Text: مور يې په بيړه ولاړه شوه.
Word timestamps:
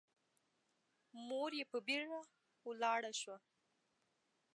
مور 1.27 1.51
يې 1.59 1.65
په 1.71 1.77
بيړه 1.85 2.19
ولاړه 2.67 3.11
شوه. 3.21 3.37